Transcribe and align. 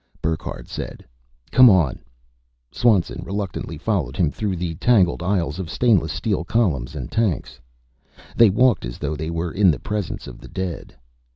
Burckhardt 0.19 0.67
said, 0.67 1.05
"Come 1.51 1.69
on." 1.69 1.99
Swanson 2.71 3.21
reluctantly 3.23 3.77
followed 3.77 4.17
him 4.17 4.31
through 4.31 4.55
the 4.55 4.73
tangled 4.73 5.21
aisles 5.21 5.59
of 5.59 5.69
stainless 5.69 6.11
steel 6.11 6.43
columns 6.43 6.95
and 6.95 7.11
tanks. 7.11 7.59
They 8.35 8.49
walked 8.49 8.83
as 8.83 8.97
though 8.97 9.15
they 9.15 9.29
were 9.29 9.51
in 9.51 9.69
the 9.69 9.77
presence 9.79 10.25
of 10.25 10.39
the 10.39 10.47
dead. 10.49 10.95